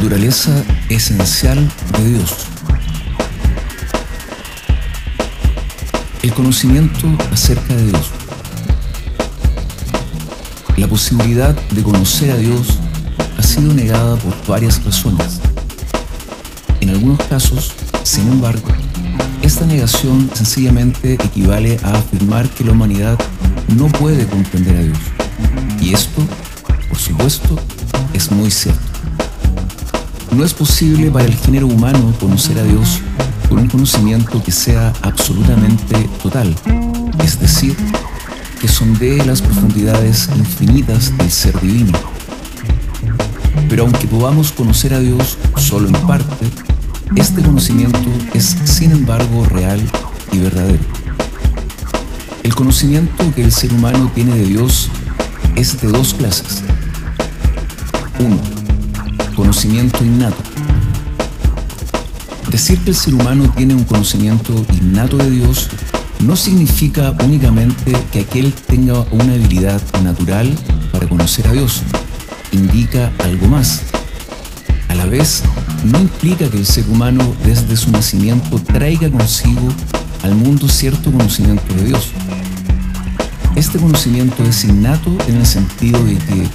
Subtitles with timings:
[0.00, 2.46] naturaleza esencial de Dios.
[6.22, 8.10] El conocimiento acerca de Dios.
[10.78, 12.78] La posibilidad de conocer a Dios
[13.36, 15.38] ha sido negada por varias razones.
[16.80, 18.68] En algunos casos, sin embargo,
[19.42, 23.18] esta negación sencillamente equivale a afirmar que la humanidad
[23.76, 24.98] no puede comprender a Dios.
[25.78, 26.22] Y esto,
[26.88, 27.58] por supuesto,
[28.14, 28.89] es muy cierto.
[30.32, 33.00] No es posible para el género humano conocer a Dios
[33.48, 36.54] con un conocimiento que sea absolutamente total,
[37.24, 37.76] es decir,
[38.60, 41.98] que sondee las profundidades infinitas del ser divino.
[43.68, 46.46] Pero aunque podamos conocer a Dios solo en parte,
[47.16, 49.80] este conocimiento es sin embargo real
[50.32, 50.84] y verdadero.
[52.44, 54.90] El conocimiento que el ser humano tiene de Dios
[55.56, 56.62] es de dos clases.
[58.18, 58.59] Uno,
[59.40, 60.36] conocimiento innato.
[62.50, 65.70] Decir que el ser humano tiene un conocimiento innato de Dios
[66.20, 70.54] no significa únicamente que aquel tenga una habilidad natural
[70.92, 71.80] para conocer a Dios.
[72.52, 73.80] Indica algo más.
[74.88, 75.42] A la vez,
[75.84, 79.68] no implica que el ser humano desde su nacimiento traiga consigo
[80.22, 82.10] al mundo cierto conocimiento de Dios.
[83.56, 86.46] Este conocimiento es innato en el sentido de que,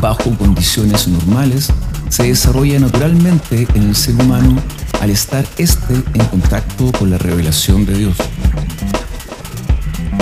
[0.00, 1.70] bajo condiciones normales,
[2.10, 4.56] se desarrolla naturalmente en el ser humano
[5.00, 8.16] al estar éste en contacto con la revelación de Dios.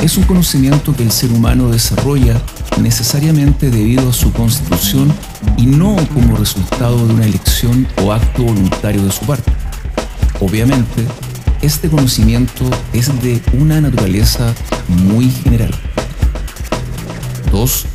[0.03, 2.41] Es un conocimiento que el ser humano desarrolla
[2.81, 5.12] necesariamente debido a su constitución
[5.56, 9.50] y no como resultado de una elección o acto voluntario de su parte.
[10.41, 11.06] Obviamente,
[11.62, 14.54] este conocimiento es de una naturaleza
[14.88, 15.75] muy general.
[17.50, 17.87] 2.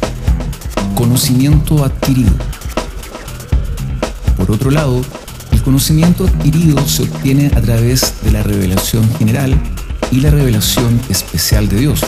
[0.96, 2.34] Conocimiento adquirido.
[4.54, 5.02] Por otro lado,
[5.52, 9.60] el conocimiento adquirido se obtiene a través de la revelación general
[10.12, 12.02] y la revelación especial de Dios.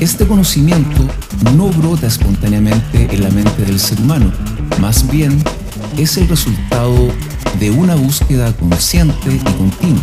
[0.00, 1.06] Este conocimiento
[1.54, 4.32] no brota espontáneamente en la mente del ser humano,
[4.80, 5.40] más bien
[5.96, 7.08] es el resultado
[7.60, 10.02] de una búsqueda consciente y continua.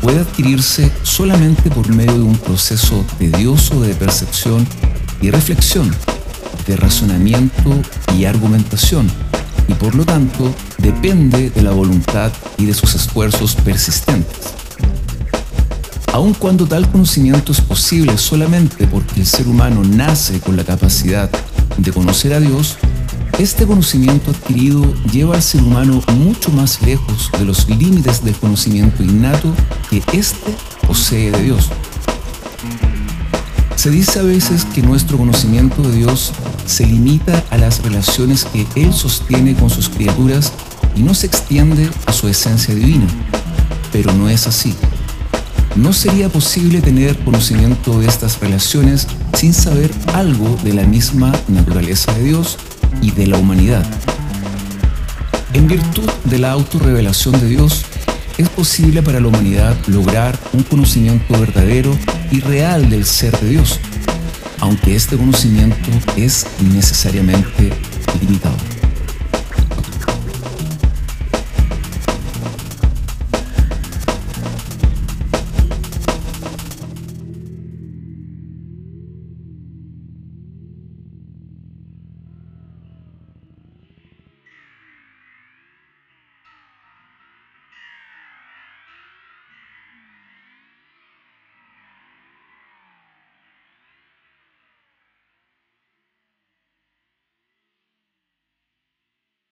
[0.00, 4.66] Puede adquirirse solamente por medio de un proceso tedioso de percepción
[5.20, 5.94] y reflexión,
[6.66, 7.82] de razonamiento
[8.16, 9.10] y argumentación,
[9.68, 14.54] y por lo tanto depende de la voluntad y de sus esfuerzos persistentes.
[16.12, 21.28] Aun cuando tal conocimiento es posible solamente porque el ser humano nace con la capacidad
[21.76, 22.76] de conocer a Dios,
[23.38, 29.02] este conocimiento adquirido lleva al ser humano mucho más lejos de los límites del conocimiento
[29.02, 29.52] innato
[29.90, 30.54] que éste
[30.86, 31.68] posee de Dios.
[33.76, 36.32] Se dice a veces que nuestro conocimiento de Dios
[36.66, 40.52] se limita a las relaciones que Él sostiene con sus criaturas
[40.96, 43.06] y no se extiende a su esencia divina,
[43.92, 44.74] pero no es así.
[45.76, 52.12] No sería posible tener conocimiento de estas relaciones sin saber algo de la misma naturaleza
[52.14, 52.58] de Dios
[53.02, 53.84] y de la humanidad.
[55.52, 57.84] En virtud de la autorrevelación de Dios,
[58.38, 61.96] es posible para la humanidad lograr un conocimiento verdadero
[62.30, 63.80] y real del ser de Dios,
[64.60, 67.72] aunque este conocimiento es necesariamente
[68.20, 68.83] limitado.